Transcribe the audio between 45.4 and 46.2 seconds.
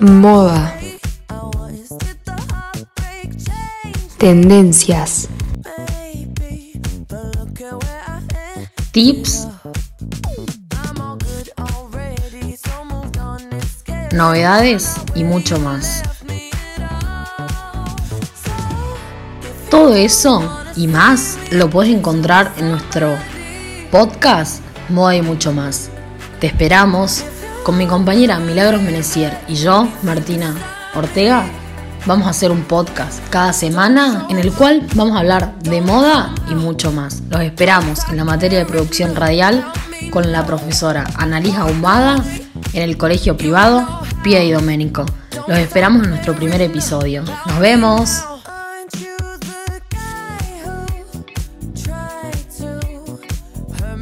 Los esperamos en